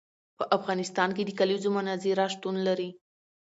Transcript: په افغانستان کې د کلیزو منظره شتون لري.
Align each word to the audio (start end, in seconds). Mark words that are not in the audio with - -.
په 0.37 0.43
افغانستان 0.57 1.09
کې 1.15 1.23
د 1.25 1.31
کلیزو 1.39 1.69
منظره 1.77 2.25
شتون 2.33 2.55
لري. 2.67 2.89